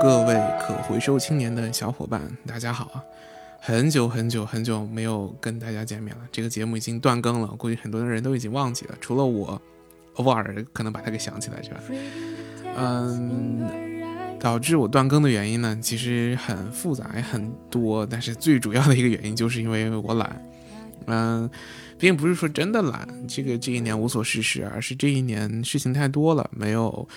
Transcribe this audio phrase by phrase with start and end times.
[0.00, 3.02] 各位可回收青年的小伙伴，大家好啊！
[3.60, 9.60] 很久很久很久没有跟大家见面了，这个节目已经断更了，估计很多的人都已经忘记了，除了我，
[10.14, 11.80] 偶尔可能把它给想起来，是吧？
[12.76, 20.40] 嗯，导致我断更的原因呢，其实很复杂也很多，但是最主要的一个原因就是因为我懒。
[21.06, 21.50] 嗯，
[21.98, 27.08] 并不是说真的懒，这个这一年无所事事，而是这一年事情太多了，没有。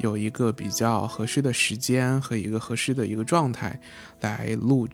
[0.00, 3.78] 有一个比较合适的时间和一个合适的一个状态
[4.20, 4.88] 来录，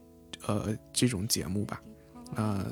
[0.46, 1.80] 呃，这种节目吧。
[2.34, 2.66] 呃，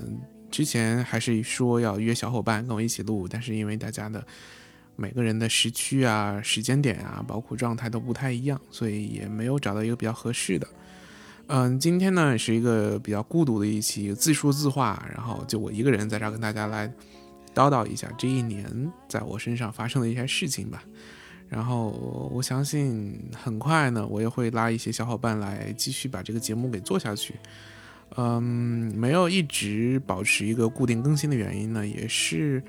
[0.51, 4.25] 之前还是说要约小伙伴跟我一起录，但是因为大家的
[4.97, 10.67] 每个人的时区啊、时间点啊，包括状态都不太一样，所以也没有找到一个比较合适的。
[11.49, 16.89] 嗯，今天呢是一个比较孤独的一期，自说自话，然后就我一个人在这儿跟大家来
[17.55, 20.83] 叨叨一下这一年在我身上发生的一些事情吧。
[21.53, 21.91] 然后
[22.33, 27.35] 我相信很快呢，我也会拉一些小伙伴来继续把这个节目给做下去。
[28.17, 32.63] 嗯，没有一直保持一个固定更新的原因呢，也是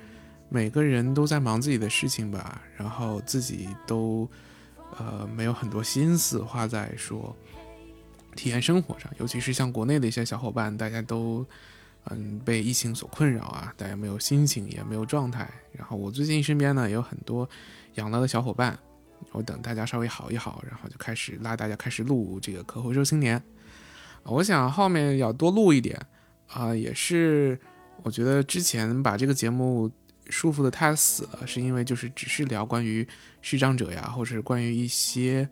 [0.49, 4.29] 每个人都在忙自己的事情吧，然后自己都
[4.97, 7.33] 呃没有很多心思花在说
[8.35, 11.45] 体验生活上，尤其是像国内的一些小伙伴，大家都
[12.09, 15.49] 嗯被疫情所困扰啊，大家没有心情也没有状态。
[15.71, 17.49] 然后我最近身边呢也有很多。
[17.95, 18.75] 养了的小伙伴，
[19.33, 23.39] 我等大家稍微好一好，然后就开始拉大家开始录这个可回收青年。
[24.23, 26.03] 我想后面要多录一点
[26.47, 27.55] 啊，也是
[28.01, 29.91] 我觉得之前把这个节目
[30.27, 33.07] 束缚的太死了，是因为就是只是聊关于
[33.43, 35.47] 视障者呀，或者是关于一些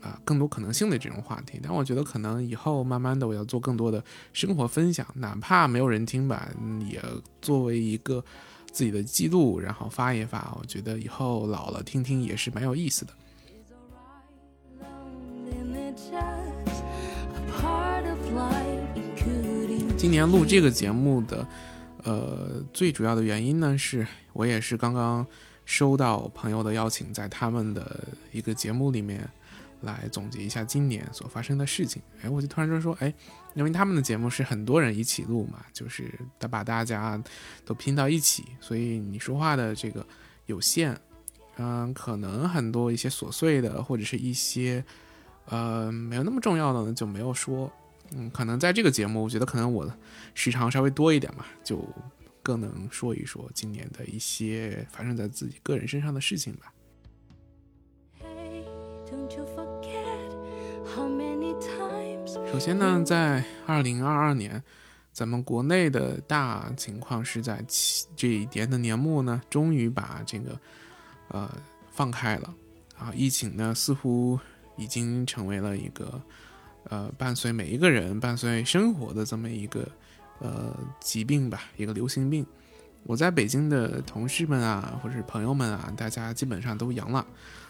[0.00, 1.60] 啊更多可能性的这种话题。
[1.62, 6.48] 但我觉得可能以后慢慢的我要做更多的生活分享，哪怕没有人听吧，
[6.90, 7.02] 也
[7.40, 8.24] 作为一个。
[8.74, 13.12] 自己的记录，然后发一发，我觉得以后老了听听也是蛮有意思的。
[19.96, 21.46] 今年录这个节目的，
[22.02, 25.24] 呃，最主要的原因呢，是我也是刚刚
[25.64, 29.30] 收到朋友的邀请，在他们的一个节目里面。
[29.84, 32.02] 来总结一下今年所发生的事情。
[32.22, 33.14] 哎，我就突然就说，哎，
[33.54, 37.22] 因为他们的节目是很多人一起录嘛，就是他把大家
[37.64, 40.04] 都拼到一起，所以你说话的这个
[40.46, 40.98] 有限，
[41.56, 44.84] 嗯，可能很多一些琐碎的或者是一些
[45.46, 47.70] 呃没有那么重要的呢就没有说。
[48.16, 49.90] 嗯，可能在这个节目，我觉得可能我
[50.34, 51.82] 时长稍微多一点嘛，就
[52.42, 56.72] 更能说一说今年的一些发生在自己个人身上的事情吧。
[62.50, 64.62] 首先呢，在二零二二年，
[65.12, 67.64] 咱们国内的大情况是在
[68.14, 70.58] 这一年的年末呢，终于把这个
[71.28, 71.50] 呃
[71.90, 72.54] 放开了
[72.96, 73.12] 啊。
[73.14, 74.38] 疫情呢，似乎
[74.76, 76.20] 已经成为了一个
[76.84, 79.88] 呃伴随每一个人、伴随生活的这么一个
[80.38, 82.46] 呃疾病吧，一个流行病。
[83.02, 87.26] 我在北京的同事们啊，或者是朋友们啊，大家基本上都阳了。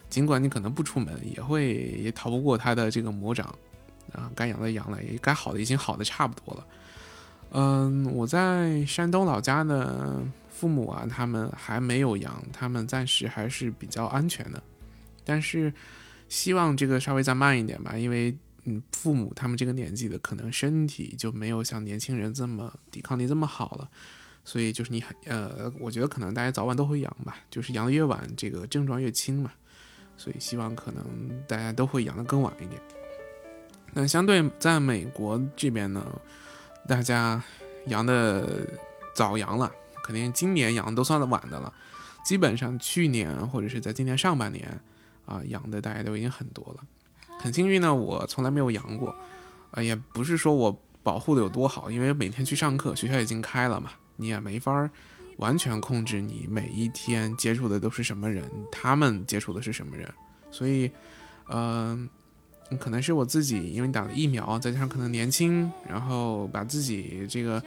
[0.08, 3.54] 尽管你可能不出门，也会也逃不过他的这个魔掌。
[4.12, 6.66] 啊，该养的养了，也该好的已经好的差不多了。
[7.50, 14.62] 嗯，我在山东老家的父母啊，他们还没有阳，他们暂时还是比较安全的。
[15.24, 15.72] 但是
[16.28, 23.90] 希望这个稍微再慢一点吧，因为嗯，父母他们这个年纪的，可能身体就没有像年轻人这么抵抗力这么好了。
[24.44, 29.50] 所以就是你很呃，我觉得可能大家早晚都会阳吧，就是阳的越晚，这个症状越轻嘛。
[30.16, 31.04] 所以希望可能
[31.46, 32.80] 大家都会阳的更晚一点。
[33.92, 36.04] 那相对在美国这边呢，
[36.88, 37.42] 大家
[37.86, 38.66] 阳的
[39.14, 39.70] 早阳了，
[40.02, 41.72] 肯定今年阳都算的晚的了。
[42.24, 44.80] 基本上去年或者是在今年上半年
[45.26, 46.84] 啊，阳的大家都已经很多了。
[47.38, 49.14] 很幸运呢，我从来没有阳过，
[49.70, 54.90] 啊，也不是说我保护的有多好，因为每天去上课，学校已经开了嘛，你也没法儿
[55.38, 60.08] 完全控制你每一天接触的都是什么人，他们接触的是什么人，
[60.50, 60.90] 所以，
[61.48, 62.08] 嗯。
[62.80, 67.62] 可能是我自己，因为打了疫苗，再加上可能年轻，然后把自己这个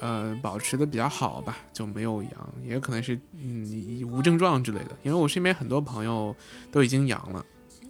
[0.00, 4.96] 呃保持的比较好吧，就没有阳，也可能是嗯无症状之类的。
[5.02, 6.34] 因为我身边很多朋友
[6.72, 7.44] 都已经阳了，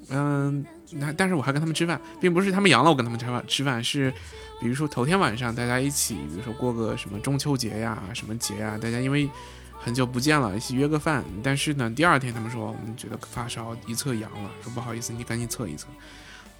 [0.08, 4.12] 嗯，那但是我还跟他们吃饭，并不是他们阳了我跟他们吃饭吃饭，是
[4.60, 9.28] 比如说头天晚上大家一起，比如说过个什么中秋节呀、什么节呀，大家因为
[9.72, 11.24] 很久不见了，一起约个饭。
[11.42, 15.86] 但是呢，第二天他们说我们觉得发烧一测阳了，说不好意思，你赶紧测一测。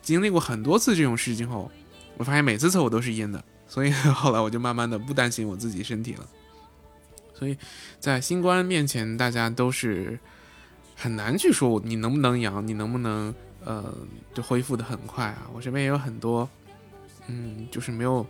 [0.02, 1.70] 经历过很多次这种事情后，
[2.16, 6.26] 我发现每次测我都是阴的，所以后来我就慢慢的不担心我自己身体了。
[7.34, 7.56] 所以
[7.98, 10.18] 在新冠面前，大家都是
[11.04, 13.94] 很难去说你能不能阳，你能不能呃，
[14.32, 15.42] 就恢复的很快啊。
[15.52, 16.48] 我身边也有很多，
[17.26, 18.26] 嗯，就是没有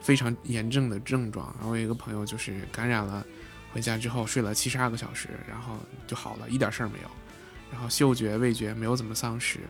[0.00, 1.54] 非常严重的症状。
[1.54, 3.24] 然后我有一个朋友就是感染了，
[3.72, 5.76] 回家之后睡了七十二个小时，然后
[6.08, 7.08] 就好了，一点事儿没有。
[7.70, 9.60] 然后嗅觉、味觉没有怎么丧失，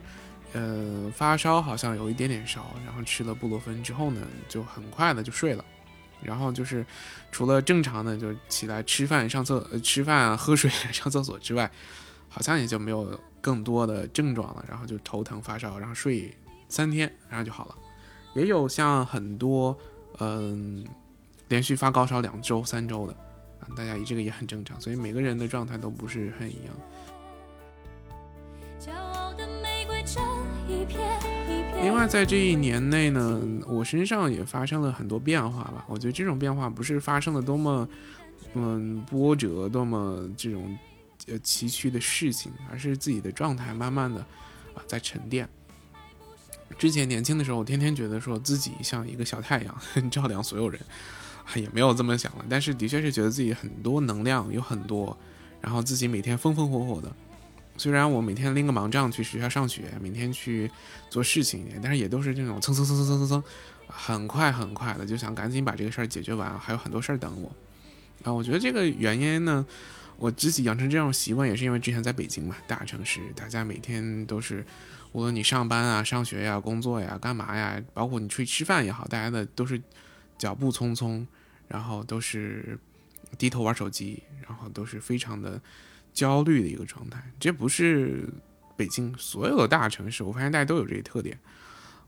[0.54, 5.62] 呃，发烧好像有一点点烧，然后吃了布洛芬之后呢，就很快的就睡了。
[6.22, 6.86] 然后就是
[7.30, 11.70] 除了正常的就起来吃饭、上厕、吃饭、喝水、上厕所之外，
[12.30, 14.64] 好像也就没有更多的症状了。
[14.66, 16.34] 然后就头疼、发烧，然后睡
[16.70, 17.74] 三天，然后就好了。
[18.34, 19.76] 也有像很多
[20.20, 20.82] 嗯
[21.48, 23.12] 连续发高烧两周、三周的
[23.60, 24.80] 啊，大家这个也很正常。
[24.80, 26.74] 所以每个人的状态都不是很一样。
[31.82, 35.84] 另外，在这一年内呢，我身上也发生了很多变化吧。
[35.88, 37.88] 我觉得这种变化不是发生了多么，
[38.54, 40.76] 嗯，波折，多么这种
[41.26, 44.20] 呃崎岖的事情，而是自己的状态慢慢的
[44.74, 45.48] 啊在沉淀。
[46.78, 49.76] 之前年轻的时候，我天天觉得说自己像一个小太阳，
[50.10, 50.80] 照亮所有人，
[51.56, 52.44] 也没有这么想了。
[52.48, 55.16] 但是的确是觉得自己很多能量有很多，
[55.60, 57.12] 然后自己每天风风火火的。
[57.76, 60.70] 虽然我每天拎个盲杖去学校上学，每天去
[61.08, 63.44] 做事情，但是也都是这种蹭蹭蹭蹭蹭蹭蹭，
[63.88, 67.48] 很快很快的就想赶紧把这个事儿解决完，还有很多事儿等我。
[68.22, 69.66] 啊，我觉得这个原因呢，
[70.20, 74.64] 我自己养成这种习惯也是因为之前在北京嘛，大城市，大家每天都是，
[75.10, 79.82] 无论你上班啊、上学呀、工作呀、干嘛呀，包括你出去吃饭也好，大家的都是
[80.38, 81.26] 脚步匆匆，
[81.66, 82.78] 然后都是
[83.36, 85.60] 低头玩手机，然后都是非常的。
[86.12, 88.28] 焦虑的一个状态，这不是
[88.76, 91.38] 北京所有的大城市，我发现大家都有这些特点。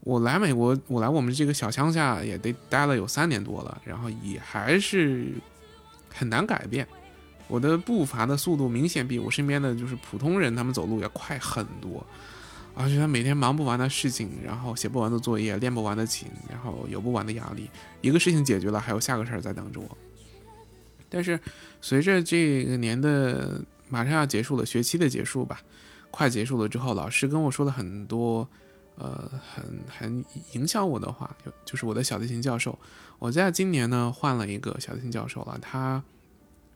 [0.01, 5.29] 我来美国，我来我们这个小乡下也得待了有三年多了，然后也还是
[6.13, 6.87] 很难改变。
[7.53, 12.03] 我的步伐的速度明显比我身边的就是普通人他们走路要快很多，
[12.75, 17.69] 而且他每天忙不完的事情，然后写不完的作业，练不完的琴，然后有不完的压力，
[18.01, 19.99] 一个事情解决了，还有下个事儿在等着我。
[21.11, 21.39] 但是
[21.83, 25.61] 随着这个年的马上要结束了，学期的结束吧，
[26.11, 28.49] 快结束了之后，老师跟我说了很多，
[28.97, 32.79] 呃，很很影响我的话，就就是我的小提琴教授，
[33.19, 36.03] 我在今年呢换了一个小提琴教授了，他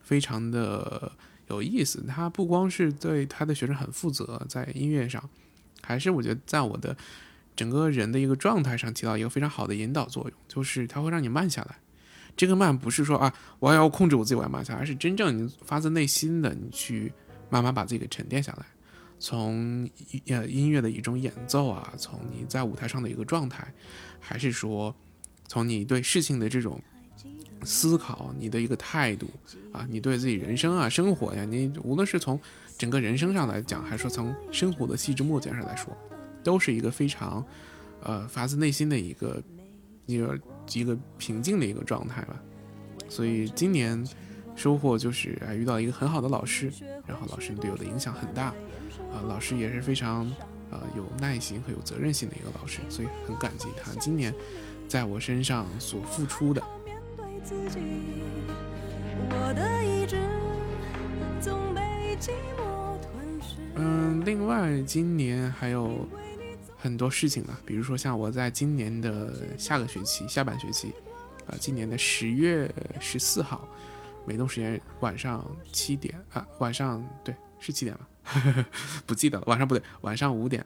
[0.06, 1.11] 非常的
[1.49, 5.29] 有意思，他不光是对他的学生很负责，在音乐上，
[5.82, 6.97] 还是我觉得在我的
[7.56, 11.76] 整个人的一个状态上起到一个非常好的引导作用，就是他会让你慢下来。
[12.37, 17.12] 这个慢不是说啊，我要控制我自己，我要慢下来，而是真正你发自内心的，你去
[17.50, 18.67] 慢慢把自己给沉淀下来。
[19.19, 19.88] 从
[20.29, 23.67] 呃音乐的一种演奏啊，从你在舞台上的一个状态，
[24.20, 24.94] 还是说
[25.49, 26.79] 从你对事情的这种
[27.67, 29.27] 思考，你的一个态度
[29.73, 32.41] 啊，你对自己人生啊、生活呀，你无论是从
[32.79, 35.95] 整个人生上来讲，还是说从生活的细枝末节上来说，
[36.43, 37.45] 都是一个非常
[38.03, 39.43] 呃发自内心的一个
[40.07, 40.39] 一个。
[40.75, 42.43] 一个平静的一个状态吧，
[43.09, 44.05] 所以今年
[44.57, 46.73] 收获就是哎遇到一个很好的老师，
[47.07, 48.47] 然后老师对我的影响很大，
[49.12, 50.29] 啊，老师也是非常
[50.73, 54.35] 呃有耐心和有责任心的一个老师，所以很感激他今年
[54.89, 56.61] 在我身上所付出的。
[57.47, 57.79] 自己，
[59.31, 60.19] 我的意志
[61.41, 61.81] 总被
[62.21, 66.07] 寂寞吞噬嗯，另外今年还有。
[66.79, 70.93] 很多事情呢，比如说像我在今年的下个学期下半学期，
[71.49, 73.67] 啊，今年的十月十四号，
[74.25, 78.67] 美东时间晚上七点啊，晚上对是七点了，
[79.05, 80.65] 不记得了，晚上不对，晚上五点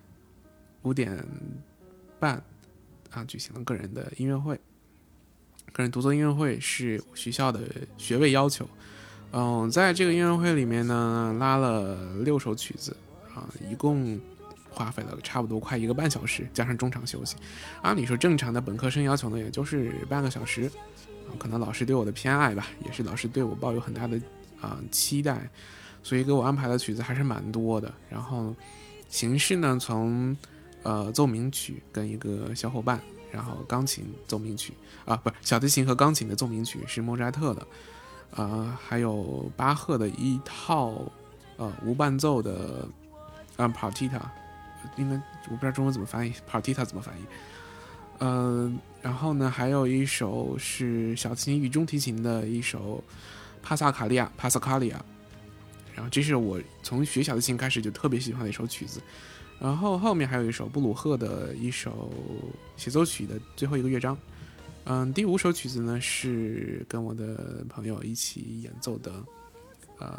[0.83, 1.25] 五点
[2.19, 2.43] 半
[3.11, 4.61] 啊，举行了个人的音乐会，
[5.73, 7.61] 个人独奏音乐会是学校的
[7.97, 8.69] 学位要求，
[9.33, 12.97] 嗯，在这个音乐会里面呢，拉了六首曲子
[13.35, 14.19] 啊，一共。
[14.73, 17.35] 花费了差不多快一个半小时，加上中场休息。
[17.83, 20.71] 按理说正常的本科生要求呢，也就是半个小时。
[21.41, 24.19] 可能老师对我的偏爱吧，也是老师对我抱有很大的
[24.61, 25.51] 啊期待，
[26.05, 27.93] 所以给我安排的曲子还是蛮多的。
[28.09, 28.55] 然后
[29.09, 30.35] 形式呢，从
[30.85, 33.01] 呃奏鸣曲跟一个小伙伴，
[33.33, 34.73] 然后钢琴奏鸣曲
[35.05, 37.67] 啊，不是小提琴和钢琴的奏鸣曲是莫扎特的，
[38.33, 41.01] 呃，还有巴赫的一套
[41.57, 42.87] 呃无伴奏的
[43.57, 44.21] 啊 partita。
[44.97, 45.15] 应该
[45.51, 47.25] 我不知道中文怎么翻译，partita 怎么翻译？
[48.19, 48.73] 呃，
[49.03, 53.03] 然后呢，还有一首是小提琴与中提琴的一首
[53.63, 55.05] 帕萨卡利亚，帕萨卡利亚。
[55.95, 59.01] 然后这是我从学小提琴开始就特别喜欢的一首曲子。
[59.61, 62.11] 然后后面还有一首布鲁赫的一首
[62.77, 64.17] 协奏曲的最后一个乐章。
[64.85, 69.13] 嗯，第五首曲子呢是跟我的朋友一起演奏的，
[70.01, 70.11] 嗯，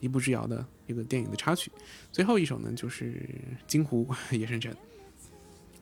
[0.00, 1.70] 一步之遥的一个电影的插曲。
[2.10, 3.12] 最后一首呢，就是
[3.66, 4.72] 《金湖夜深沉》。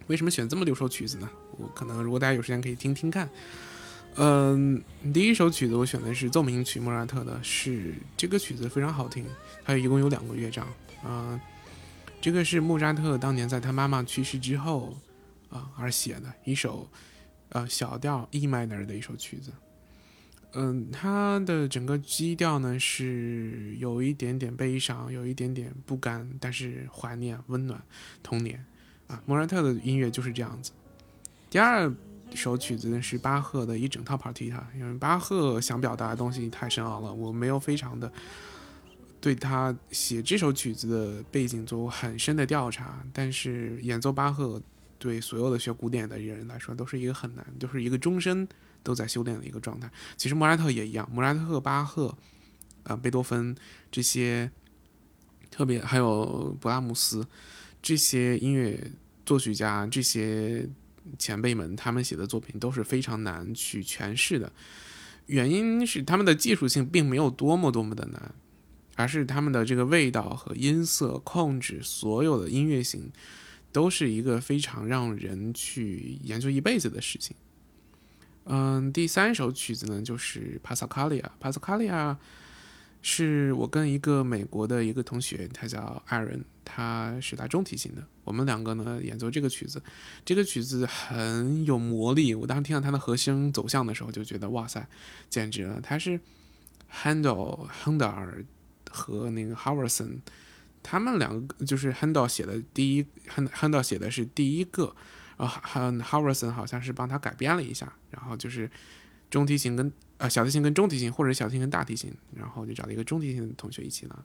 [0.09, 1.31] 为什么选这么六首曲子呢？
[1.57, 3.28] 我可能如果大家有时间可以听听看。
[4.17, 4.83] 嗯，
[5.14, 9.25] 第一首曲子我选的是奏鸣曲，莫扎特的，是这个曲子非常好听。
[9.64, 10.67] 它一共有两个乐章，
[11.05, 11.40] 啊，
[12.21, 14.97] 这个是莫扎特当年在他妈妈去世之后
[15.51, 16.89] 啊而写的一首，
[17.51, 19.53] 呃，小调 E minor 的一首曲子。
[20.53, 27.81] 嗯，它的整个基调呢是有一点点悲伤，有一点点不甘，但是怀念、温暖
[28.23, 28.65] 童年。
[29.07, 30.73] 啊，莫扎特的音乐就是这样子。
[31.49, 31.91] 第二
[32.35, 38.13] 首曲子呢是巴赫的一整套 Partita，因为巴赫想表达的东西太深奥了，我没有非常的
[39.21, 43.05] 对他写这首曲子的背景做过很深的调查。
[43.13, 44.61] 但是演奏巴赫
[44.99, 48.47] 对所有的学古典的人来说都是一个很难，都是一个终身
[48.83, 49.91] 都在修炼的一个状态。
[50.17, 52.17] 其实莫扎特也一样，莫扎特、巴赫、
[52.85, 53.55] 啊贝多芬
[53.91, 54.51] 这些，
[55.51, 57.27] 特别还有勃拉姆斯。
[57.81, 58.91] 这些音乐
[59.25, 60.69] 作曲家、这些
[61.17, 64.53] 前辈们，他们写的作品都是非常难去诠释的。
[65.27, 68.35] 原因是他们的技术性并没有多么多么的难，
[68.99, 73.11] 而是他们的这个味道和音色控制，所有的音乐性，
[73.71, 77.37] 都是一个非常让人去研究一辈子的事情。
[78.47, 81.26] 嗯，第三首曲子呢，就是《帕萨卡利亚》。
[81.40, 82.19] 帕萨卡利亚。
[83.00, 88.05] 是我跟一个美国的一个同学，他叫艾伦，他是拉中提琴的。
[88.25, 89.81] 我们两个呢演奏这个曲子，
[90.25, 92.35] 这个曲子很有魔力。
[92.35, 94.85] 我当时听到他的和声走向的时候，就觉得哇塞，
[95.31, 95.81] 简直了！
[95.81, 96.19] 他是
[96.93, 98.45] Handel、亨德尔
[98.90, 100.21] 和那个 h a r r s o n
[100.83, 104.95] 他们两个就是 Handel 写的第一，Handel 写的是第一个，
[105.37, 108.71] 然后 h a r r s o n 好像是帮他改编了一下，然后就是
[109.30, 109.92] 中提琴跟。
[110.18, 114.25] 啊，小提琴跟中提琴，或者小提琴跟大提琴，然后就找了一个中提琴的同学一起呢。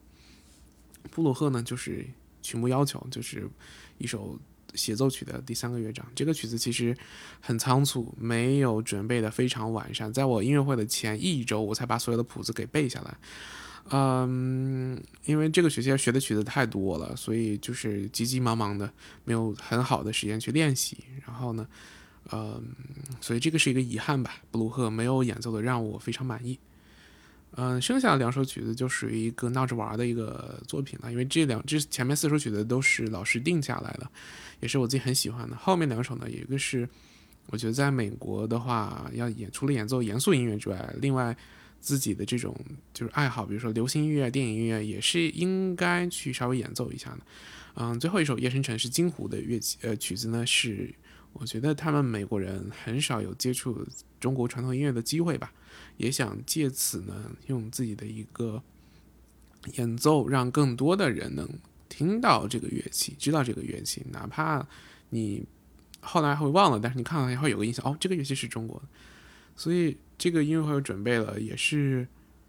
[1.11, 2.03] 布鲁赫呢，就是
[2.41, 3.47] 曲目要求，就是
[3.99, 4.39] 一首
[4.73, 6.03] 协奏曲的第三个乐章。
[6.15, 6.97] 这个曲子其实
[7.41, 10.11] 很仓促，没有准备的非常完善。
[10.11, 13.15] 在我音乐会的前一周，我才把所有的谱子给背下来。
[13.89, 18.91] 嗯，因为这个学期要学的曲子太多了，所以就是急急忙忙的，
[19.25, 20.97] 没有很好的时间去练习。
[21.25, 21.67] 然后呢？
[22.31, 22.63] 嗯，
[23.19, 24.37] 所以这个是一个遗憾吧。
[24.49, 26.57] 布鲁赫没有演奏的让我非常满意。
[27.55, 34.09] 嗯，剩下的两首曲子就属于一个闹着玩的一个作品了，因为这两这前面四首曲子都是老师定下来的，
[34.61, 35.55] 也是我自己很喜欢的。
[35.57, 36.87] 后面两首呢，有一个是
[37.47, 41.35] 我觉得在美国的话，要演除了演奏严肃音乐之外，另外
[41.83, 42.55] 自己的这种
[42.93, 47.19] 就是爱好，比如说流行音乐、电影音乐，也是应该去稍微演奏一下的。
[47.75, 50.95] 嗯，最后一首《夜深沉》是金湖的乐器，呃，曲子呢是。
[51.35, 53.83] 我觉得他们美国人很少有接触
[54.19, 55.51] 中国传统音乐的机会吧，
[55.97, 58.61] 也想借此呢，用自己的一个
[59.77, 61.49] 演奏，让更多的人能
[61.89, 64.63] 听到这个乐器，知道这个乐器，哪怕
[65.09, 65.43] 你
[66.01, 68.85] 后来会忘了，但是你看到以后有个印象，哦，这个乐器是中国的。
[69.55, 72.07] 所以这个音乐会准备了，也是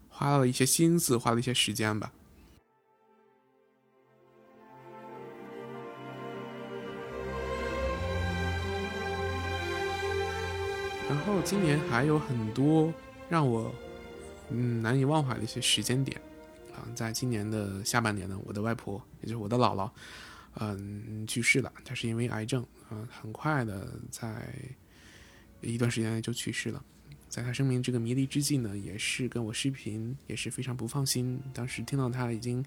[0.09, 2.11] 花了一些心思，花了一些时间吧。
[11.07, 12.91] 然后今年还有很多
[13.29, 13.73] 让我
[14.49, 16.19] 嗯难以忘怀的一些时间点
[16.73, 19.89] 啊，在今年的下半年呢，我的外婆也就是我的姥姥，
[20.59, 24.53] 嗯去世了，她是因为癌症啊，很快的在
[25.61, 26.83] 一段时间内就去世了。
[27.29, 31.39] 在他生命这个迷离之际呢，也是跟我视频，也是非常不放心。
[31.53, 32.65] 当时听到他已经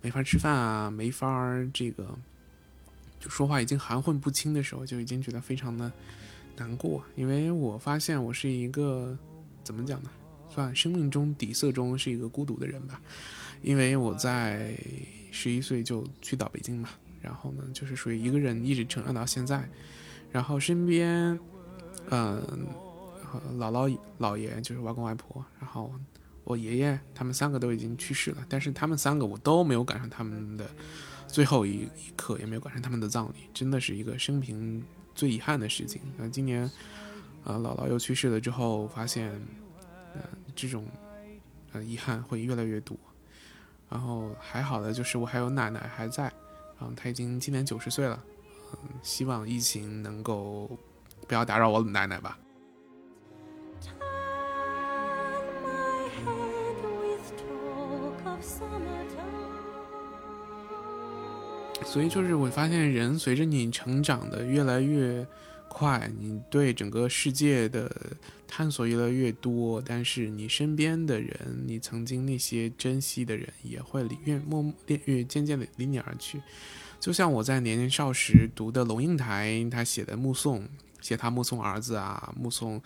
[0.00, 2.18] 没法吃饭啊，没法这个
[3.20, 5.92] 就说话已经含混不清的时候，就已经觉得非常的。
[6.60, 9.16] 难过，因为我发现我是一个
[9.62, 10.10] 怎么讲呢？
[10.50, 13.00] 算生命中底色中是一个孤独的人吧。
[13.62, 14.76] 因为我在
[15.30, 16.88] 十一岁就去到北京嘛，
[17.22, 19.68] 然后呢，就是属于一个人一直成长到现在。
[20.32, 21.38] 然后身边，
[22.10, 22.42] 嗯，
[23.58, 25.92] 姥姥姥爷就是外公外婆，然后
[26.44, 30.68] 我爷爷他们三个都已经去世了，但是他们三个我都没有赶上他们的
[31.26, 34.82] 最后一一刻，也没有赶上他们的葬礼，真的是一个生平。
[35.14, 36.70] 最遗憾的事情，那今年，
[37.42, 39.32] 呃，姥姥又去世了之后，发现，
[40.14, 40.22] 呃，
[40.54, 40.86] 这种，
[41.72, 42.96] 呃，遗憾会越来越多。
[43.90, 46.32] 然后还好的就是我还有奶奶还在，
[46.78, 48.22] 然后她已经今年九十岁了，
[48.74, 50.70] 嗯，希望疫情能够
[51.26, 52.38] 不要打扰我奶奶吧。
[61.90, 65.26] 所以就是我发现人随着你成长的越来越
[65.70, 67.90] 快，你对整个世界的
[68.46, 76.42] 探索越来越多，但是你身边的人，你曾经那些珍惜的人，也会离越默越越渐渐的离你而去。
[77.00, 80.60] 就像我在年少时读的龙应台，他写的《目送》，
[81.00, 82.80] 写他目送儿子啊，目送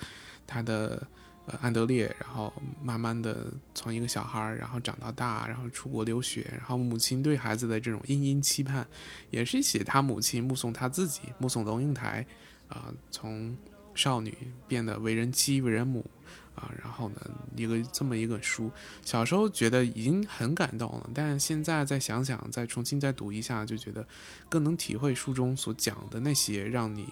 [0.46, 1.06] 他的。
[1.46, 8.86] 呃，安德烈，然后慢慢的从一个小孩，然后长到大，然后出国留学，然后母亲对孩子的这种殷殷期盼，
[9.28, 12.24] 也是写他母亲目送他自己，目送龙应台，
[12.68, 13.56] 啊，从
[13.92, 14.32] 少女
[14.68, 16.08] 变得为人妻、为人母，
[16.54, 17.20] 啊，然后呢，
[17.56, 18.70] 一个这么一个书，
[19.04, 24.06] 小时候觉得已经很感动了，但现在再想想，再重新再读一下，就觉得
[24.48, 27.08] 更能体会书中所讲的那些让你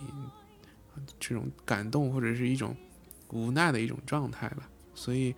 [1.18, 2.76] 这种感动或者是一种。
[3.32, 5.34] 无奈的一种状态吧，所以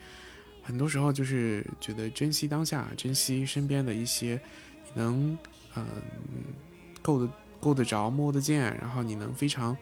[0.62, 4.40] 很多时候就是觉得珍惜当下，珍惜身边的一些
[4.94, 5.36] 能
[5.76, 5.84] 嗯
[7.00, 9.76] 够得够得着、摸得见，然后你能非常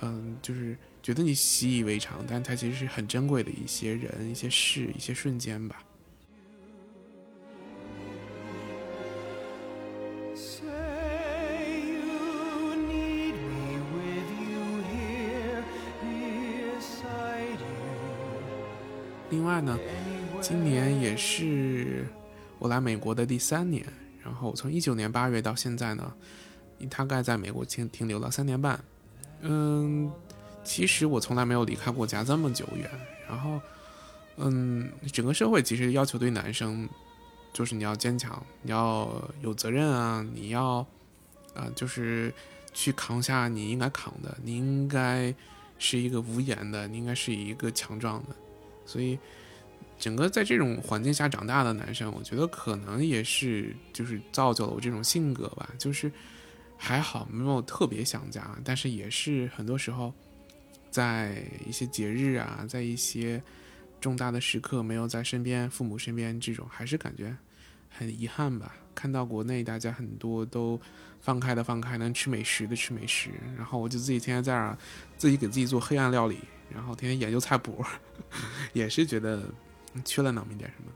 [0.00, 5.82] 嗯就是觉得你习以为常，但它其实是很珍贵的一些人、一些事、一些瞬间吧。
[19.54, 19.78] 外呢，
[20.40, 22.04] 今年也是
[22.58, 23.86] 我来美国的第三年，
[24.20, 26.12] 然后从一九年八月到现在呢，
[26.90, 28.82] 大概在美国停停留了三年半。
[29.42, 30.10] 嗯，
[30.64, 32.90] 其实我从来没有离开过家这么久远。
[33.28, 33.60] 然后，
[34.38, 36.88] 嗯，整个社会其实要求对男生，
[37.52, 39.08] 就是你要坚强，你要
[39.40, 40.84] 有责任啊，你要
[41.54, 42.34] 啊，就是
[42.72, 45.32] 去扛下你应该扛的，你应该
[45.78, 48.34] 是一个无言的，你应该是一个强壮的。
[48.86, 49.18] 所以，
[49.98, 55.70] 整个在这种环境下长大的男生，我觉得可能也是就是造就了我这种性格吧。
[55.78, 56.10] 就是
[56.76, 60.12] 还好没有特别想家，但是也是很多时候，
[60.90, 63.42] 在一些节日啊，在一些
[64.00, 67.34] 重大的时刻没有在身边、父母身边，这种还是感觉
[67.88, 68.76] 很遗憾吧。
[68.94, 70.80] 看到国内大家很多都
[71.20, 74.78] 放开的放开，能吃美食的吃美食，然后我就自己天天在那儿
[75.16, 76.38] 自己给自己做黑暗料理。
[76.72, 77.84] 然后天天研究菜谱，
[78.72, 79.42] 也是觉得
[80.04, 80.90] 缺了那么一点什么。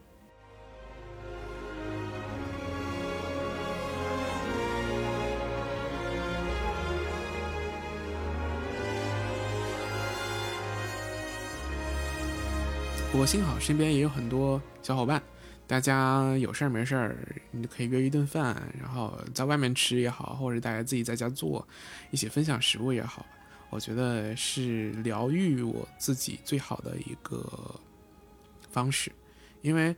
[13.12, 15.22] 不过幸好身边也有很多小伙伴，
[15.68, 17.14] 大家有事儿没事儿，
[17.50, 21.68] 你就可以约一顿饭，然后在外面吃也好，或者大家自己在家做，
[22.10, 23.24] 一起分享食物也好。
[23.68, 27.78] 我觉得是疗愈我自己最好的一个
[28.70, 29.12] 方式，
[29.60, 29.94] 因为，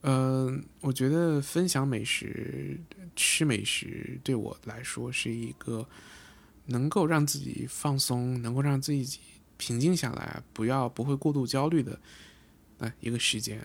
[0.00, 2.76] 呃，我觉得分享美食、
[3.14, 5.86] 吃美食对我来说是一个
[6.66, 9.20] 能够让自己放松、能够让自己
[9.56, 11.96] 平静下来、不要不会过度焦虑的
[12.78, 13.64] 呃一个时间。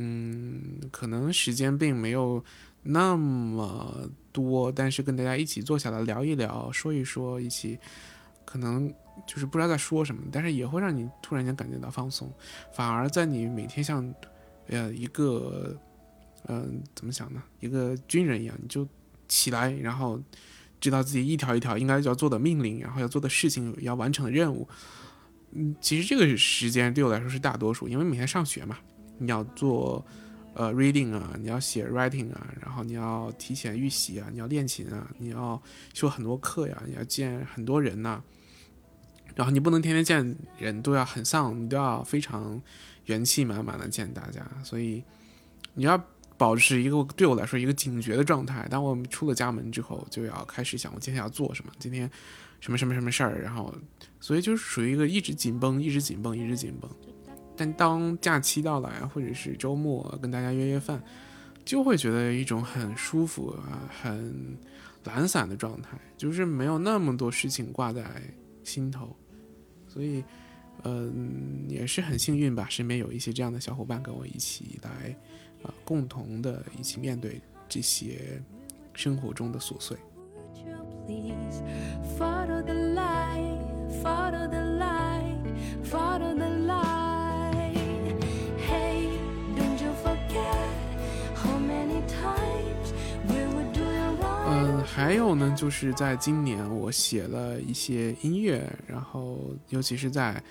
[0.00, 2.42] 嗯，可能时间并没有
[2.82, 7.78] 那么多，但是跟大家一起坐下来聊一聊、说一说，一起。
[8.44, 8.90] 可能
[9.26, 12.32] 就是不知道在说什么，但是也会让你突然间感觉到放松，
[12.72, 14.14] 反而在你每天像，
[14.68, 15.76] 呃，一个，
[16.46, 17.42] 嗯，怎么想呢？
[17.60, 18.88] 一个军人一样，你就
[19.28, 20.18] 起来，然后
[20.80, 24.66] 知道自己一条一条应该要做的命令，然后要做的事情，要完成的任务。
[25.50, 28.78] 嗯，其实这个时间对我来说是大多数，因为每天上学嘛，
[29.18, 30.04] 你要做
[30.54, 35.60] 呃 reading 啊，你要写 writing 啊，然后你要提前预习啊，你要练琴啊，你要
[35.92, 38.22] 修很多课呀，你要见很多人呐。
[39.34, 42.60] 然后你不能天天见人都要很丧，你都要非常
[43.04, 45.04] 元气满满的见大家，所以
[45.74, 46.02] 你要
[46.36, 48.66] 保持一个对我来说一个警觉的状态。
[48.68, 52.10] 当我出了家门之后，就要开始想我今天要做什么，今天
[52.58, 53.72] 什么什么什么事儿，然后
[54.18, 56.90] 所以就是属于一个一直紧绷，一直紧绷，一直紧绷。
[57.58, 61.02] 但当假期到来或者是周末跟大家约约饭，
[61.64, 64.56] 就会觉得一种很舒服啊，很
[65.04, 68.04] 懒散的状态，就是没有那么多事情挂在
[68.62, 69.14] 心头。
[69.88, 70.22] 所以，
[70.84, 75.16] 嗯，也是很幸运吧，身边有一些这样的小伙伴跟我一起来，
[75.64, 78.40] 啊，共同的一起面对这些
[78.94, 79.96] 生活中的琐碎。
[94.98, 100.42] 还有呢，就是在今年我写了一些音乐，然后尤其是在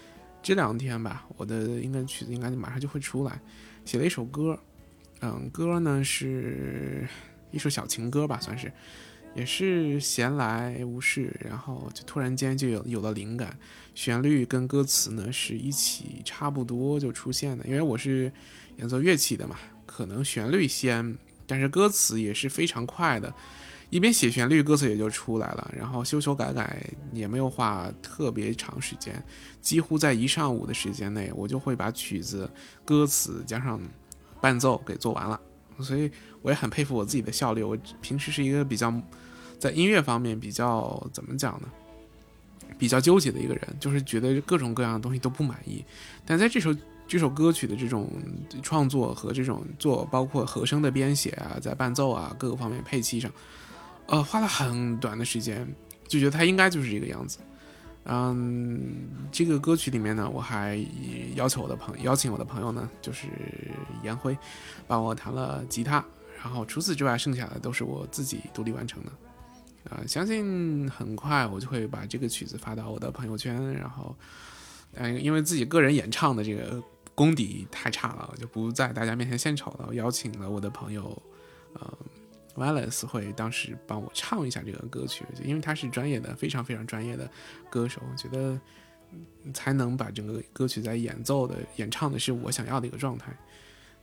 [0.41, 3.41] 这两天吧，我的应该曲子应该马上就会出来，
[3.83, 4.57] 写了一首歌，
[5.19, 7.05] 嗯，歌呢是
[7.51, 8.71] 一首小情歌吧，算是
[9.36, 13.60] 也是闲来无事，然后就突然间就有有了灵感，
[13.95, 17.65] 旋律跟歌词呢是一起差不多就出现的。
[17.65, 18.31] 因为我是
[18.77, 23.33] 演奏乐器的嘛，可能旋律先，但是歌词也是非常快的。
[23.89, 29.23] 一边写旋律，歌词也就出来了，然后修修改改也没有花特别长时间，
[29.62, 32.50] 几乎在一上午的时间内，我就会把曲子、
[32.84, 33.80] 歌词加上
[34.41, 35.39] 伴奏给做完了。
[35.80, 37.63] 所以我也很佩服我自己的效率。
[37.63, 38.93] 我平时是一个比较
[39.58, 41.67] 在音乐方面比较怎么讲呢？
[42.78, 45.86] 比较纠结的一个人，就是觉得各种各样的东西都不满意。
[46.26, 46.76] 但在这首
[47.08, 48.12] 这首歌曲的这种
[48.62, 53.32] 创作和这种做，包括和声的编写啊，在伴奏啊各个方面配器上。
[54.08, 55.67] 呃，花了很短的时间，
[56.08, 57.39] 就觉得它应该就是这个样子。
[58.06, 60.80] 嗯，这个歌曲里面呢，我还
[61.36, 63.28] 要求我的朋友，邀请我的朋友呢，就是
[64.02, 64.38] 颜辉，
[64.88, 66.04] 帮我弹了吉他。
[66.41, 69.12] 然后除此之外，剩下的都是我自己独立完成的。
[69.89, 73.74] 呃，相信很快我就会把这个曲子发到我的朋友圈。
[73.74, 74.15] 然后，
[74.93, 76.82] 嗯，因为自己个人演唱的这个
[77.13, 79.93] 功底太差了，就不在大家面前献丑了。
[79.93, 81.22] 邀请了我的朋友，
[81.74, 81.93] 呃。
[82.58, 87.30] Wallace 会当时帮我唱一下这个歌曲，因为他是专业的，非常非常专业的
[87.70, 88.60] 歌手，我觉得
[89.54, 93.32] 才能把整个歌曲在演奏的、演唱的是我想要的一个状态。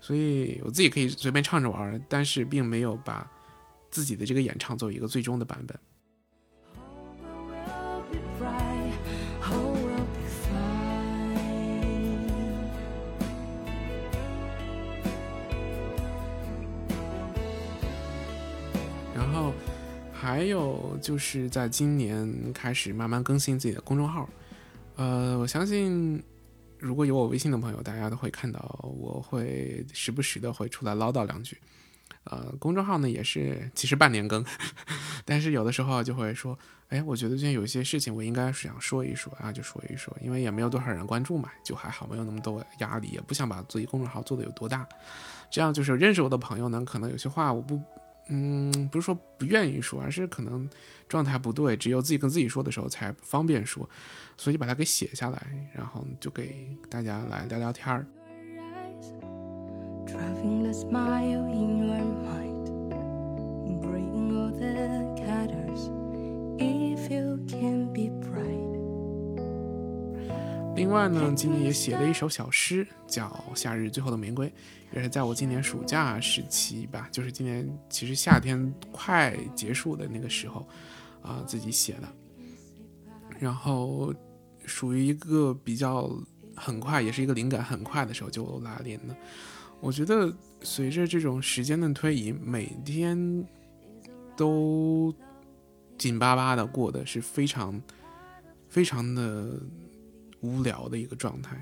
[0.01, 3.29] 所以我自己可以随便唱着玩，但是并没有把
[3.91, 5.77] 自己的这个演唱作为一个最终的版本。
[20.25, 24.27] 还有就是在今年开始慢慢更新自己的公众号，
[24.97, 26.23] 呃，我相信
[26.79, 28.59] 如果有我微信的朋友，大家都会看到
[28.99, 31.59] 我会时不时的会出来唠叨两句。
[32.25, 34.43] 呃，公众号呢也是其实半年更，
[35.27, 36.59] 但是有的时候就会说，
[36.89, 44.89] 哎，我觉得最近有些事情我应该是想说一说啊，就说一说，因为也没有多少人关注嘛，就还好，没有那么多压力，也不想把自己公众号做的有多大。
[45.51, 47.79] 这样就是认识我的朋友呢，可能有些话我不。
[48.29, 50.69] 嗯，不是说不愿意说，而是可能
[51.09, 53.89] 状态不对，只有自己跟自己说的时候才方便说，
[54.37, 58.07] 所以把它给写下来，然后就给大家来聊聊天儿。
[70.75, 74.49] 另外呢，今年也写了一首小诗，叫《夏日最后的玫瑰》，
[74.93, 80.69] 也是在我今年暑假时期吧，就是今年其实夏天快结束的那个时候，
[81.23, 82.09] 啊，自己写的。
[83.39, 84.13] 然后
[84.67, 86.11] 属于一个比较
[86.57, 89.17] 很快，也是一个灵感很快的时候就拉练的。
[89.81, 90.33] 我觉得
[90.63, 93.47] 随着这种时间的推移，每天
[94.37, 95.15] 都
[95.97, 97.81] 紧巴巴的过的是非常
[98.69, 99.61] 非常的。
[100.45, 101.57] 无聊的一个状态，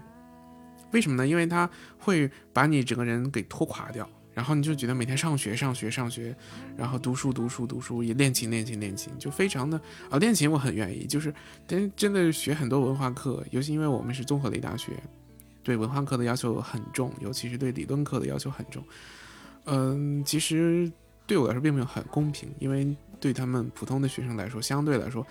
[0.90, 1.27] 为什么呢？
[1.27, 6.35] 因为它会把你整个人给拖垮掉，然后你就觉得每天上学、上学、上学，
[6.77, 10.18] 然后读书、读书、读书，也练琴、练琴、练琴，就非常的啊。
[10.18, 11.33] 练琴我很愿意，就是
[11.66, 14.92] 但真的学很多文化课，尤其因为我们是综合类大学，
[15.62, 18.85] 对文化课的要求很重，尤其是对理论课的要求很重。
[19.66, 20.90] 嗯，其实
[21.27, 25.25] 对我来说并没有很公平，因为对他们普通的学生来说，相对来说。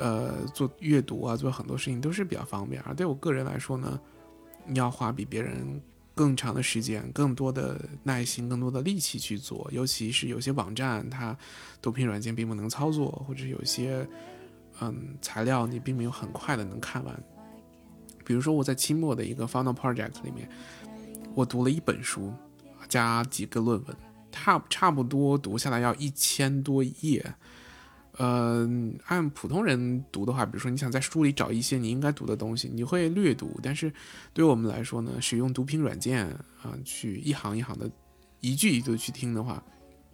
[0.00, 2.80] 呃，做阅读啊，做很多事情都是比较方便。
[2.82, 4.00] 而对我个人来说呢，
[4.66, 5.80] 你要花比别人
[6.14, 9.68] 更长的时间、更多的耐心、更多的力气去做。
[9.72, 11.36] 尤其是有些网站，它
[11.82, 14.06] 读屏软件并不能操作，或者有些
[14.80, 17.22] 嗯材料你并没有很快的能看完。
[18.24, 20.48] 比如说我在期末的一个 final project 里面，
[21.34, 22.32] 我读了一本书
[22.88, 23.96] 加几个论文，
[24.32, 27.34] 差差不多读下来要一千多页。
[28.20, 28.68] 呃，
[29.06, 33.58] 按普通人读的话，比如说你想在书里找一些你应该读的东西，你会略读。
[33.62, 33.90] 但是
[34.34, 36.26] 对我们来说呢，使用读屏软件
[36.62, 37.90] 啊，去一行一行的，
[38.40, 39.62] 一句一句去听的话，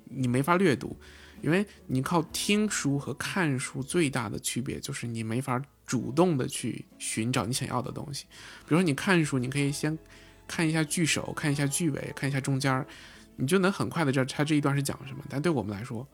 [0.04, 0.96] 你没法略读，
[1.42, 8.26] 因为你靠听书和看书最大的区别就是你没法主动的去寻找你想要的东西。
[8.68, 9.98] 比如说你看书，你可以先
[10.46, 12.86] 看一下句首，看一下句尾，看一下中间，
[13.34, 15.24] 你就能很快的知道他这一段是讲什么。
[15.28, 16.06] 但对我们来说，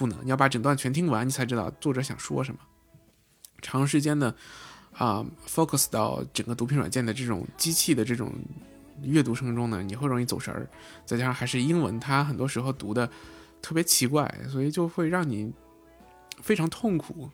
[0.00, 2.60] 不能，你要把整段全听完，你才知道作者想说什么。
[3.60, 4.34] 长时间的
[4.94, 8.32] 啊，focus 到整个读屏软件的这种机器的这种
[9.02, 10.66] 阅读声中呢，你会容易走神儿。
[11.04, 13.06] 再加上还是英文，它很多时候读的
[13.60, 15.52] 特别奇怪，所以就会让你
[16.40, 17.28] 非常痛苦。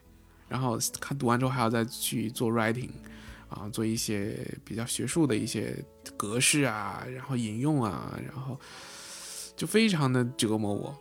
[0.48, 2.90] 然后看读完之后还要再去做 writing
[3.48, 5.72] 啊，做一些比较学术的一些
[6.16, 8.58] 格式啊，然后引用啊，然后
[9.54, 10.92] 就非常的折磨我。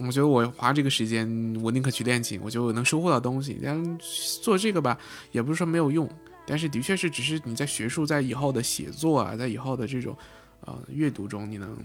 [0.00, 1.26] 我觉得我花这个时间，
[1.62, 3.58] 我宁可去练琴，我就能收获到东西。
[3.62, 3.98] 但
[4.42, 4.98] 做这个吧，
[5.30, 6.08] 也不是说没有用，
[6.44, 10.16] 但是的确是，只是你在学术，在以后的写作啊，在以后的这种
[10.62, 11.76] 呃阅读中，你能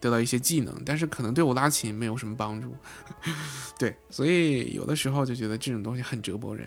[0.00, 2.74] 得到一些技能，但是可能对我拉琴没有什么帮助。
[3.78, 6.66] 对，所以有的时候就觉得这种东西很折磨人。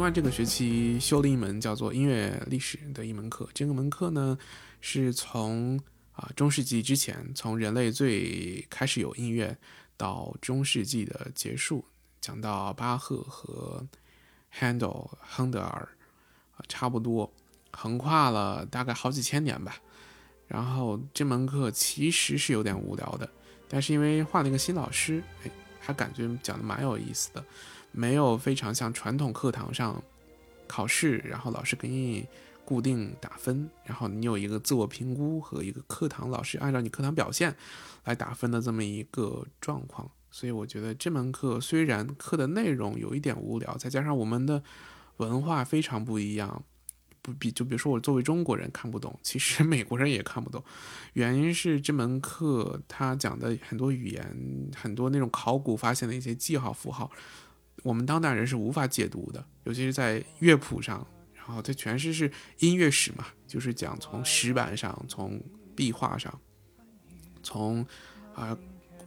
[0.00, 3.46] 另外，这个学期修了一门叫做音乐历史的一门课。
[3.52, 4.38] 这个门课呢，
[4.80, 5.78] 是从
[6.12, 9.54] 啊中世纪之前，从人类最开始有音乐
[9.98, 11.84] 到中世纪的结束，
[12.18, 13.86] 讲到巴赫和
[14.58, 15.86] Handel 亨德尔
[16.56, 17.30] 啊，差不多
[17.70, 19.76] 横跨了大概好几千年吧。
[20.46, 23.30] 然后这门课其实是有点无聊的，
[23.68, 27.44] 但是因为换了一个新老师，哎，还感觉讲的蛮有意思的。
[27.92, 30.02] 没有非常像传统课堂上
[30.66, 32.26] 考试，然后老师给你
[32.64, 37.56] 固定打分，然后你有一个自我评估和一个课堂老师按照你课堂表现
[38.04, 40.08] 来打分的这么一个状况。
[40.30, 44.62] 所以我觉得这门课虽然课的内容有一点无聊，再加上我们的
[45.16, 46.62] 文化非常不一样，
[47.20, 50.62] 不比就比如说我作为中国人看不懂，其实美国人也看不懂。
[51.14, 57.10] 原因是这门课他讲的很多语言，很多那种考古发现的一些记号符号。
[57.82, 65.42] 我们当代人是无法解读的，尤其是在乐谱上，然后它全是是音乐史嘛，就是讲从石板上、从
[65.74, 66.38] 壁画上、
[67.42, 67.86] 从
[68.34, 68.54] 啊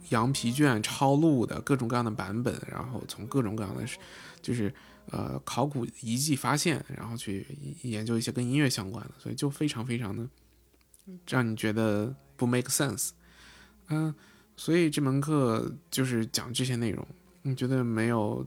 [0.08, 3.84] 羊皮卷抄录的各种各样的版本，然后从各种各样的
[4.42, 4.74] 就是
[5.06, 7.46] 呃考古遗迹发现，然后去
[7.82, 10.28] 研究一些跟音乐相关的，所以就非常非常的
[11.28, 13.10] 让你觉得不 make sense，
[13.88, 14.12] 嗯，
[14.56, 17.06] 所以这门课就是讲这些内容，
[17.42, 18.44] 你觉得没有？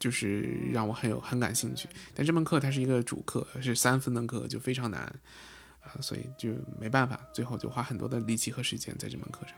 [0.00, 0.40] 就是
[0.72, 5.02] 让我很有很感兴趣，但这门课它是一个主课，是三分的课，就非常难，
[5.82, 6.48] 啊，所以就
[6.80, 9.54] 没办法，最后就花很多的力气和时间在这门课上。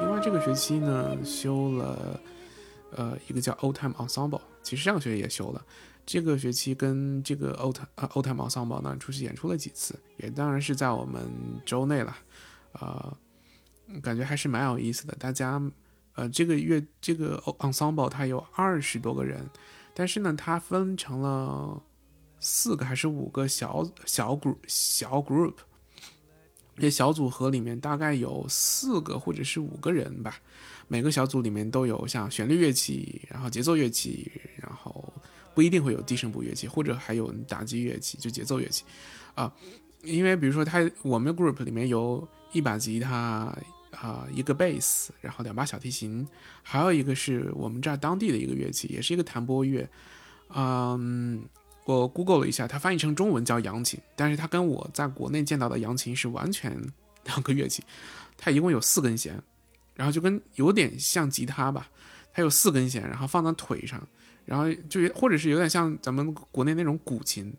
[0.00, 2.20] 另外这个学期呢，修了。
[2.92, 5.64] 呃，一个叫 Old Time Ensemble，其实上个学期也修了。
[6.06, 11.22] 这个学期跟这个 Old 呃 Old Time Ensemble 呢出去演出了几次，也当然是在我们
[11.64, 12.16] 周内了。
[12.72, 13.16] 呃，
[14.02, 15.14] 感觉还是蛮有意思的。
[15.16, 15.60] 大家，
[16.14, 19.48] 呃，这个乐这个 Ensemble 它有二十多个人，
[19.94, 21.82] 但是呢，它分成了
[22.40, 25.54] 四个还是五个小小 group 小 group，
[26.76, 30.40] 这小组合里面大概有四个或者是五个人吧。
[30.92, 35.12] 每个小组里面都有像旋律乐器，然后节奏乐器，然后
[35.54, 38.82] 不一定会有低声部乐器，或者还有打击乐器，就节奏乐器，
[39.36, 39.54] 啊，
[40.02, 43.56] 因为比如说他我们 group 里面有一把吉他，
[43.92, 46.26] 啊，一个贝斯，然后两把小提琴，
[46.60, 49.88] 还有一个是我们这儿当地的一个乐器，也是一个弹拨乐，
[50.52, 51.40] 嗯，
[51.84, 56.76] 我 google 了一下，它翻译成中文叫扬琴，但是它跟我在国内见到的扬琴是完全
[57.26, 57.84] 两个乐器，
[58.36, 59.40] 它一共有四根弦。
[60.00, 61.90] 然后就跟有点像吉他吧，
[62.32, 64.02] 它有四根弦，然后放在腿上，
[64.46, 67.52] 然后就或者是有点像咱们国内那种古琴，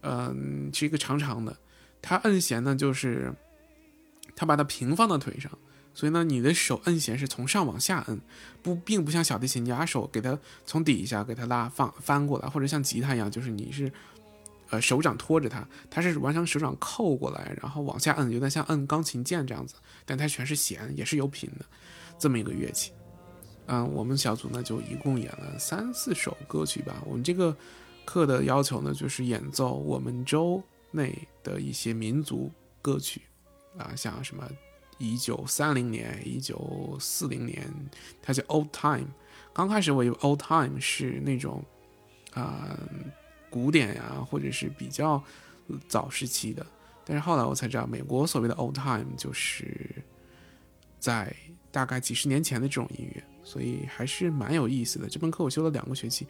[0.00, 1.54] 嗯，是一个长长的。
[2.00, 3.30] 它摁弦呢，就是
[4.34, 5.52] 它把它平放到腿上，
[5.92, 8.18] 所以呢，你的手摁弦是从上往下摁，
[8.62, 13.92] 不，并不像小提琴，你把手给它从底下给它拉放翻过来，或者像吉他一样，就是你是
[14.74, 19.76] 呃手掌托着它，它是完全手掌扣过来，然后往下摁，有点像摁钢琴键这样子。
[20.04, 21.64] 但它全是弦，也是有品的，
[22.18, 22.92] 这么一个乐器。
[23.66, 27.02] 嗯，我们小组呢就一共演了三四首歌曲吧。
[27.06, 27.56] 我们这个
[28.04, 32.50] 课的要求呢，就是演奏我们州内的一些民族
[32.82, 33.22] 歌曲
[33.78, 34.46] 啊，像什么
[34.98, 37.72] 一九三零年、一九四零年，
[38.20, 39.08] 它叫 Old Time。
[39.52, 41.64] 刚开始我以为 Old Time 是那种
[42.32, 42.76] 啊
[43.54, 45.22] 古典呀，或者是比较
[45.86, 46.66] 早时期的。
[47.04, 49.88] 但是后来我才知道，美国所谓的 old time 就是
[50.98, 51.32] 在
[51.70, 55.08] 大概几十年前的这种音乐，所以还是蛮有意思的。
[55.08, 56.26] 这门课我修了两个学期，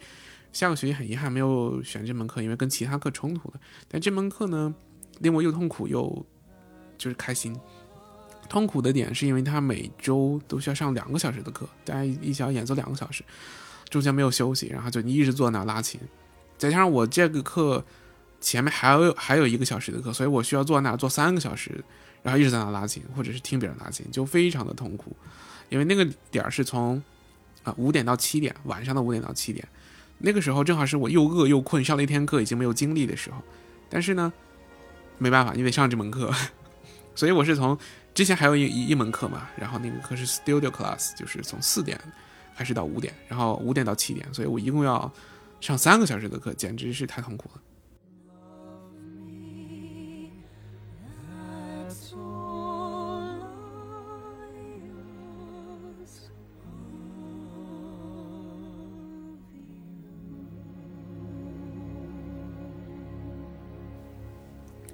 [0.53, 3.59] 下个学期很遗憾没有选这门课，因为跟其他课冲突了。
[3.87, 4.75] 但这门课呢，
[5.21, 6.23] 令我又痛苦又
[6.95, 7.59] 就是开心。
[8.47, 13.23] 痛苦的点是因为他每周都需要上两个小时的课，大家一小演奏两个小时，
[13.89, 15.99] 中间没有休息，然后就你一直坐那拉琴，
[16.57, 17.83] 再加上我这个课。
[18.41, 21.83] 前面还有还有一个小时的课，所以我需要坐那坐三个小时，
[22.21, 25.15] 然后一直在那拉琴，或者是听别人拉琴，就非常的痛苦，
[25.69, 27.01] 因为那个点儿是从
[27.63, 29.67] 啊五点到七点，晚上的五点到七点，
[30.19, 33.41] 那个时候正好是我又饿又困，上了一天课已经没有精力的时候，
[33.89, 34.31] 但是呢，
[35.17, 36.31] 没办法，你得上这门课，
[37.15, 37.75] 所以我是从
[38.13, 41.99] 之前还有一一门课嘛，然后那个课是 studio class，就是从四点
[42.55, 45.11] 开始到五点，然后五点到七点，所以我一共要
[45.65, 47.61] 上三个小时的课，简直是太痛苦了。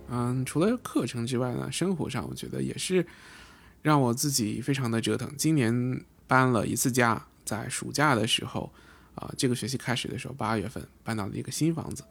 [0.08, 3.06] 嗯，除了课程之外呢，生活上我觉得也是
[3.82, 5.30] 让我自己非常的折腾。
[5.36, 8.72] 今年搬了一次家，在暑假的时候，
[9.16, 12.04] 啊，这个学期开始的时候，八月份搬到了一个新房子。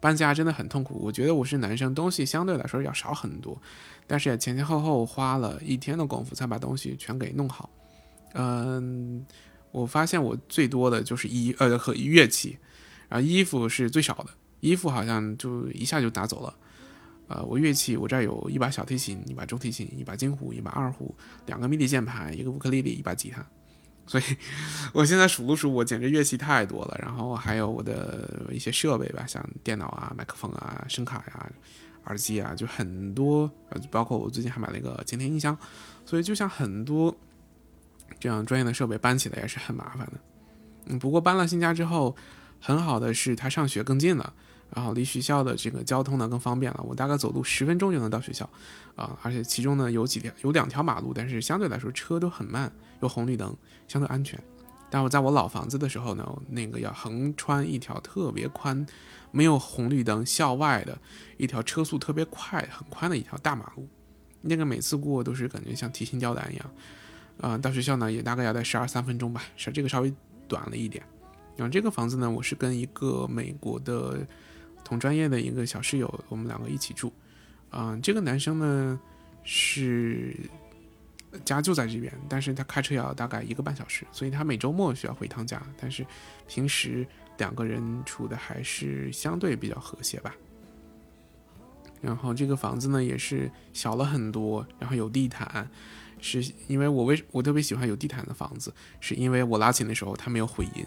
[0.00, 3.60] 搬家真的很痛苦，我觉得我是男生，东西相对来说要少很多，
[4.06, 7.68] 但是也前前后后花了一天的功夫才把东西全给弄好。
[8.34, 9.26] 嗯，
[9.72, 12.58] 我发现我最多的就是衣呃和乐器，
[13.08, 16.54] 然后衣服是最少的，衣服好像就一下就拿走了。
[17.26, 21.12] 呃，我乐器，我这儿有一把小提琴，一把中提琴，一把京胡，一把二胡，
[21.46, 23.44] 两个 MIDI 键盘，一个乌克丽丽，一把吉他。
[24.08, 24.24] 所以，
[24.92, 26.98] 我现在数了数，我简直乐器太多了。
[27.00, 31.52] 然后还有我的一些设备吧，像电脑啊、麦克风啊、声卡呀、
[32.06, 33.50] 耳机啊，就很多。
[33.68, 35.56] 呃，包括我最近还买了一个监听音箱。
[36.06, 37.14] 所以，就像很多
[38.18, 40.12] 这样专业的设备搬起来也是很麻烦的。
[40.86, 42.16] 嗯，不过搬了新家之后，
[42.58, 44.32] 很好的是他上学更近了。
[44.74, 48.48] 然后离学校的这个交通呢更方便了，我大概走路十分钟就能到学校，
[48.96, 53.56] 啊，而且其中呢有几条有两条马路，但是相对来说车都很慢，有红绿灯，
[53.88, 54.38] 相对安全。
[54.90, 58.86] 但我在我老房子的时候呢，那个要横穿一条特别宽、
[59.30, 60.96] 没有红绿灯、校外的
[61.38, 63.88] 一条车速特别快、很宽的一条大马路，
[64.42, 66.70] 那个每次过都是感觉像提心吊胆一样。
[67.40, 70.12] 啊，到学校呢也大概要在十二三分钟吧，是这个稍微
[70.46, 71.02] 短了一点。
[71.56, 74.26] 然后这个房子呢，我是跟一个美国的。
[74.84, 77.12] 同专业的一个小室友，我们两个一起住。
[77.70, 78.98] 嗯，这个男生呢
[79.44, 80.34] 是
[81.44, 85.62] 家就在这边，但是他开车要大概一个半小时，所以他每周末需要回趟家。
[85.78, 86.06] 但是
[86.46, 90.34] 平时两个人处的还是相对比较和谐吧。
[92.00, 95.68] 然后这个房子呢也是小了很多，然后有地毯，
[96.20, 100.86] 是因为我为我特别喜欢有地毯的房子，是因为我拉琴的时候它没有回音。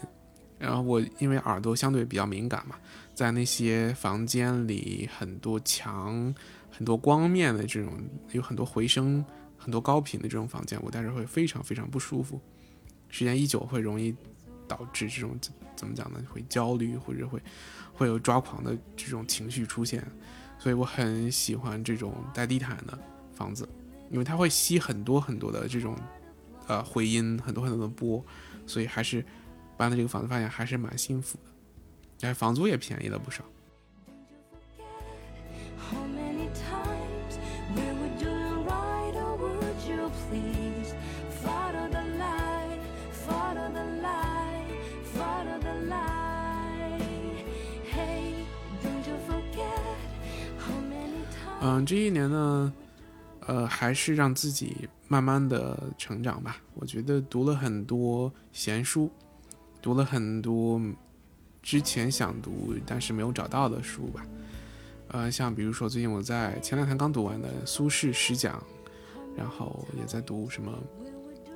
[0.62, 2.76] 然后我因为耳朵相对比较敏感嘛，
[3.12, 6.32] 在那些房间里很多墙、
[6.70, 7.92] 很多光面的这种，
[8.30, 9.24] 有很多回声、
[9.58, 12.40] 很多高频的这种房间，我待着会非常非常不舒服。
[13.08, 14.14] 时间一久会容易
[14.68, 15.36] 导致这种
[15.74, 16.22] 怎么讲呢？
[16.30, 17.42] 会焦虑或者会
[17.92, 20.06] 会有抓狂的这种情绪出现。
[20.60, 22.96] 所以我很喜欢这种带地毯的
[23.34, 23.68] 房子，
[24.10, 25.96] 因为它会吸很多很多的这种
[26.68, 28.24] 呃回音，很多很多的波，
[28.64, 29.24] 所以还是。
[29.82, 31.36] 搬的这个房子发现还是蛮幸福
[32.20, 33.42] 的，哎房租也便宜了不少。
[51.60, 52.72] 嗯，这一年呢，
[53.46, 56.58] 呃，还是让自己慢慢的成长吧。
[56.74, 59.10] 我觉得读了很多闲书。
[59.82, 60.80] 读了很多
[61.62, 64.24] 之前想读但是没有找到的书吧，
[65.08, 68.62] 呃，像比如说最近我在前两天刚读完的苏轼十讲，
[69.36, 70.72] 然后也在读什么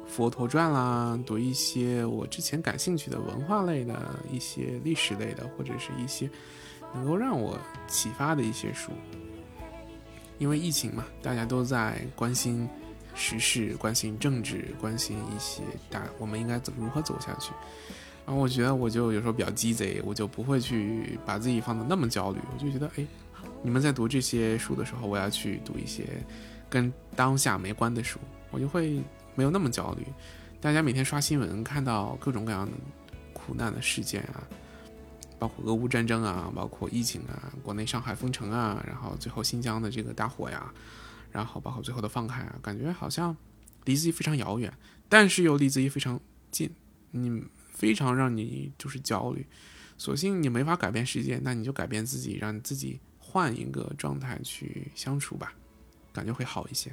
[0.06, 3.96] 佛陀传啦，读一些我之前感兴趣的文化类的
[4.30, 6.28] 一些历史类的，或者是一些
[6.94, 7.58] 能够让我
[7.88, 8.90] 启发的一些书。
[10.38, 12.68] 因为疫情嘛，大家都在关心
[13.14, 17.52] 时事，关心政治，关心一些大我们应该怎如何走下去。
[18.26, 22.40] 然后我觉得我就有时候比较鸡贼，我就不会去把自己放的那么焦虑。
[22.52, 23.06] 我就觉得，哎，
[23.62, 26.04] 你们在读这些书的时候，我要去读一些
[26.68, 28.18] 跟当下没关的书，
[28.50, 29.00] 我就会
[29.36, 30.04] 没有那么焦虑。
[30.60, 32.72] 大家每天刷新闻，看到各种各样的
[33.32, 34.42] 苦难的事件啊，
[35.38, 40.74] 包括俄乌战争啊，包括疫情啊，国内上海封城啊，然后最后新疆的这个大火呀，
[41.30, 43.36] 然后包括最后的放开啊，感觉好像
[43.84, 44.72] 离自己非常遥远，
[45.08, 46.18] 但是又离自己非常
[46.50, 46.68] 近。
[47.12, 47.44] 你。
[47.76, 49.46] 非常让你就是焦虑，
[49.98, 55.52] 索性你没法改变世界，那你就改变自己，让你自己换一个状态去相处吧，
[56.12, 56.90] 感觉会好一些。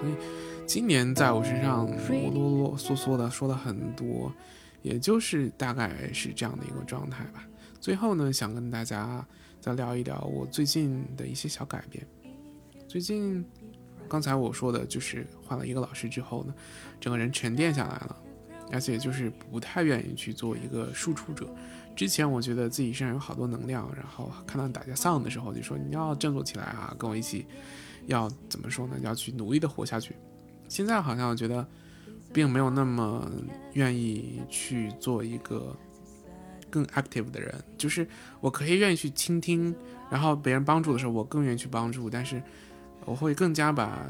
[0.00, 0.14] 所以
[0.66, 4.32] 今年在我身上，我啰啰嗦嗦的说了很多，
[4.82, 7.44] 也就是大概是这样的一个状态吧。
[7.80, 9.26] 最后呢，想跟大家
[9.60, 12.06] 再聊一聊我最近的一些小改变。
[12.86, 13.44] 最近，
[14.08, 16.54] 刚才我说的就是换了一个老师之后呢，
[17.00, 18.16] 整个人沉淀下来了，
[18.70, 21.48] 而且就是不太愿意去做一个输出者。
[21.96, 27.44] 之前我觉得自己身上有好多能量，然后看到大家丧的时候就说你要振作起来啊，跟我一起，
[28.06, 28.96] 要怎么说呢？
[29.02, 30.14] 要去努力的活下去。
[30.68, 31.66] 现在好像我觉得，
[32.32, 33.30] 并没有那么
[33.74, 35.76] 愿意去做一个
[36.70, 38.06] 更 active 的人，就是
[38.40, 39.74] 我可以愿意去倾听，
[40.10, 42.42] 然后别人帮助的时候，我更愿意去帮助，但是。
[43.04, 44.06] 我会更加把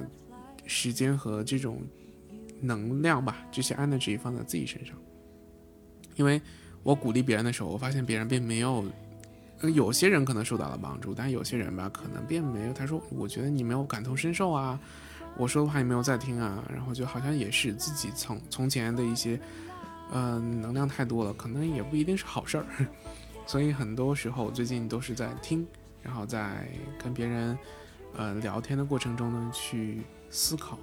[0.67, 1.81] 时间和这种
[2.61, 4.97] 能量吧，这些 energy 放在自己身上，
[6.17, 6.41] 因为
[6.83, 8.85] 我鼓励别人的时候，我发现别人并没有，
[9.63, 12.73] 有些人可能受到了帮助，但有些人吧，可能并没有。
[12.73, 14.79] 他说：“我觉得你没有感同身受啊，
[15.37, 19.41] 我说的话你没有在听啊。”然后就好像也是自己从从前的一些，
[20.13, 22.67] 嗯，能量太多了，可能也不一定是好事儿。
[23.47, 25.67] 所以很多时候最近都是在听，
[26.03, 26.69] 然后在
[27.03, 27.59] 跟别人。
[28.17, 30.79] 呃，聊天的过程中呢，去思考，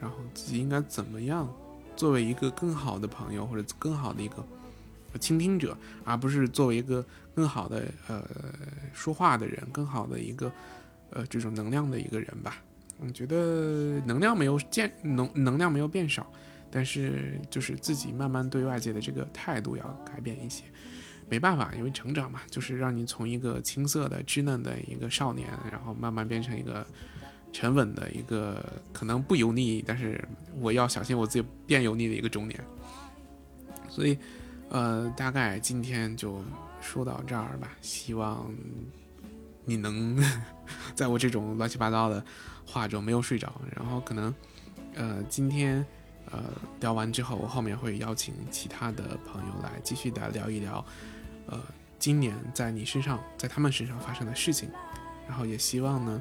[0.00, 1.46] 然后自己应该怎么样，
[1.94, 4.42] 作为一个更好的朋友或者更好的一个
[5.18, 7.04] 倾听者，而不是作为一个
[7.34, 8.24] 更好的呃
[8.92, 10.52] 说话的人，更好的一个
[11.10, 12.62] 呃这种能量的一个人吧。
[12.98, 16.30] 我觉得能量没有减能能量没有变少，
[16.70, 20.62] 但是就是自己慢慢对外界的这个态度要改变一些。
[21.28, 26.86] 没办法，因为成长嘛，就是让你从一个青涩的、稚嫩的一个少年，然后慢慢变成一个
[27.52, 30.22] 沉稳的一个可能不油腻，但是
[30.60, 32.60] 我要小心我自己变油腻的一个中年。
[33.88, 34.18] 所以，
[34.72, 36.42] 呃，大概今天就
[36.80, 37.76] 说到这儿吧。
[37.82, 38.50] 希望
[39.66, 40.18] 你能
[40.96, 42.24] 在我这种乱七八糟的
[42.64, 43.52] 话中没有睡着。
[43.76, 44.34] 然后可能，
[44.94, 45.84] 呃，今天
[46.30, 46.42] 呃
[46.80, 50.82] 聊完之后，我后面会邀请其他的朋友来继续的聊一聊。
[51.48, 51.60] 呃，
[51.98, 54.70] 今年在你身上，在他们身上发生的事情，
[55.28, 56.18] 然后也希望呢，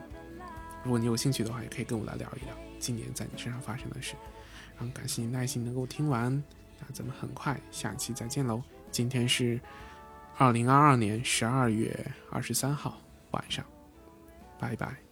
[0.84, 4.14] 如果你有兴趣的话，也可以跟我来聊一聊今年在你身上发生的事。
[4.78, 6.44] 然后感谢你耐心能够听完，
[6.82, 8.62] 那咱们很快下期再见喽。
[8.90, 9.60] 今天是
[10.38, 11.96] 二零二二年十二月
[12.30, 13.00] 二十三号
[13.32, 13.64] 晚上，
[14.60, 15.11] 拜拜。